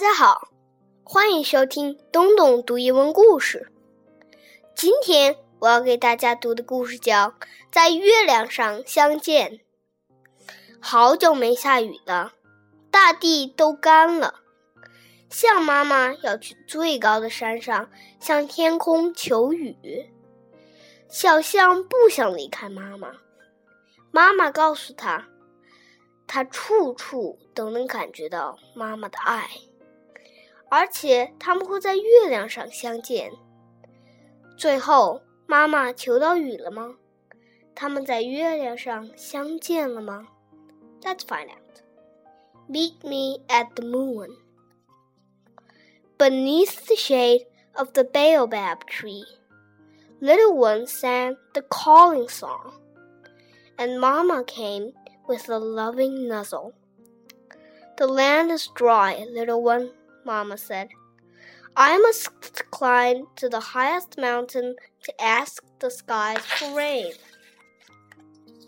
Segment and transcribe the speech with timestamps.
[0.00, 0.48] 大家好，
[1.04, 3.70] 欢迎收听东东读英文故事。
[4.74, 7.28] 今天我要给大家读的故事叫
[7.70, 9.50] 《在月亮上相见》。
[10.80, 12.32] 好久没下雨了，
[12.90, 14.36] 大地都干了。
[15.28, 20.10] 象妈妈要去最高的山上向天空求雨。
[21.10, 23.12] 小象不想离开妈妈，
[24.10, 25.28] 妈妈告诉他，
[26.26, 29.50] 他处处都能感觉到妈妈的爱。
[30.69, 33.31] 而且他们会在月亮上相见。
[34.57, 36.95] 最后，妈妈求到雨了吗？
[37.73, 40.27] 他们在月亮上相见了吗？
[41.01, 41.81] Let's find out.
[42.69, 44.29] Meet me at the moon.
[46.17, 49.25] Beneath the shade of the baobab tree,
[50.21, 52.71] little one sang the calling song,
[53.77, 54.93] and Mamma came
[55.27, 56.71] with a loving nuzzle.
[57.97, 59.91] The land is dry, little one,
[60.24, 60.88] Mamma said.
[61.76, 62.30] I must
[62.70, 67.12] climb to the highest mountain to ask the skies for rain.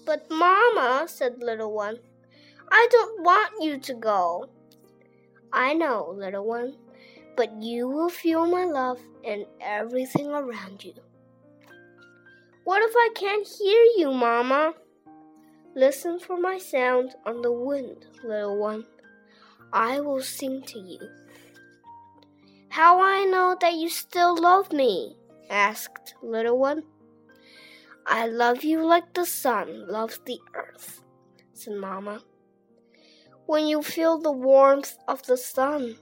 [0.07, 1.99] But, Mamma, said little one,
[2.71, 4.49] I don't want you to go.
[5.53, 6.77] I know, little one,
[7.37, 10.95] but you will feel my love and everything around you.
[12.65, 14.75] What if I can't hear you, Mamma?
[15.75, 18.87] Listen for my sound on the wind, little one.
[19.73, 21.01] I will sing to you.
[22.73, 25.15] How I know that you still love me?
[25.51, 26.85] asked little one.
[28.07, 31.03] I love you like the sun loves the earth,
[31.53, 32.23] said Mamma.
[33.45, 35.97] When you feel the warmth of the sun,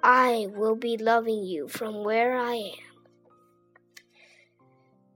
[0.00, 3.02] I will be loving you from where I am.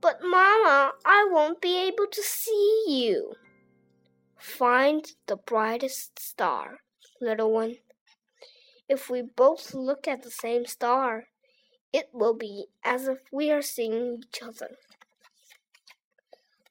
[0.01, 3.35] But, Mamma, I won't be able to see you.
[4.37, 6.79] Find the brightest star,
[7.21, 7.77] little one,
[8.89, 11.25] if we both look at the same star,
[11.91, 14.71] it will be as if we are seeing each other.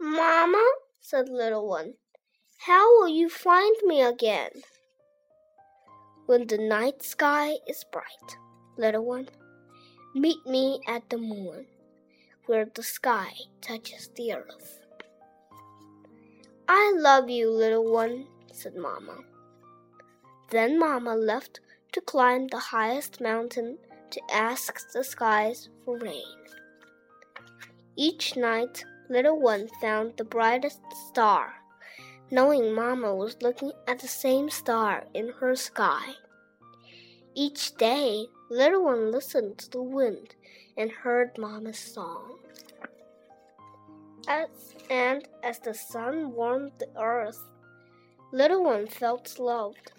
[0.00, 0.64] Mamma,
[1.00, 1.94] said little one,
[2.66, 4.50] how will you find me again?
[6.26, 8.36] When the night sky is bright,
[8.76, 9.28] little one,
[10.14, 11.66] meet me at the moon,
[12.46, 14.80] where the sky touches the earth.
[16.68, 19.18] I love you, little one, said Mamma.
[20.50, 21.60] Then Mamma left
[21.92, 23.78] to climb the highest mountain
[24.10, 26.36] to ask the skies for rain.
[27.96, 31.54] Each night, little one found the brightest star,
[32.30, 36.14] knowing Mamma was looking at the same star in her sky.
[37.34, 40.34] Each day, little one listened to the wind
[40.76, 42.38] and heard Mamma's song.
[44.28, 44.48] As,
[44.88, 47.42] and as the sun warmed the earth,
[48.32, 49.92] little one felt loved.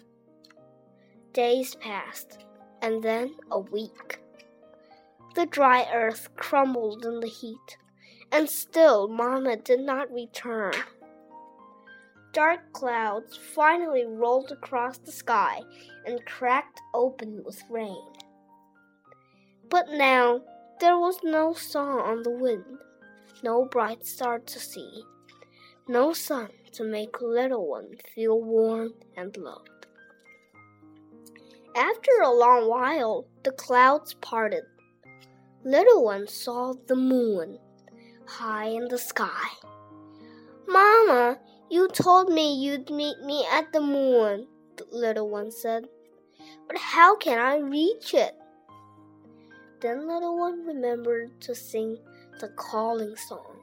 [1.34, 2.38] Days passed,
[2.80, 4.20] and then a week.
[5.34, 7.76] The dry earth crumbled in the heat,
[8.30, 10.74] and still Mamma did not return.
[12.32, 15.62] Dark clouds finally rolled across the sky
[16.06, 18.12] and cracked open with rain.
[19.68, 20.40] But now
[20.78, 22.78] there was no song on the wind,
[23.42, 25.02] no bright star to see,
[25.88, 29.73] no sun to make little one feel warm and loved.
[31.76, 34.62] After a long while, the clouds parted.
[35.64, 37.58] Little one saw the moon
[38.26, 39.48] high in the sky.
[40.68, 44.46] Mama, you told me you'd meet me at the moon,
[44.76, 45.86] the little one said.
[46.68, 48.34] But how can I reach it?
[49.80, 51.98] Then little one remembered to sing
[52.38, 53.62] the calling song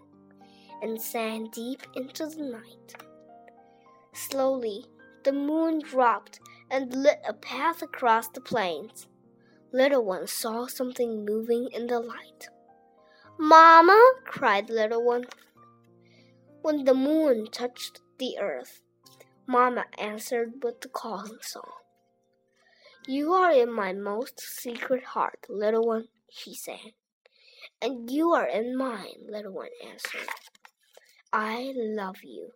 [0.82, 2.96] and sang deep into the night.
[4.14, 4.86] Slowly,
[5.24, 9.08] the moon dropped and lit a path across the plains.
[9.74, 12.50] Little one saw something moving in the light.
[13.38, 15.26] Mamma, cried little one.
[16.62, 18.82] When the moon touched the earth,
[19.48, 21.72] Mamma answered with the calling song.
[23.08, 26.92] You are in my most secret heart, little one, she sang.
[27.82, 30.30] And you are in mine, little one answered.
[31.34, 32.52] I love you.